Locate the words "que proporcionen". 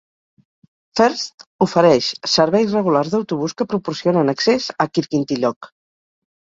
3.61-4.35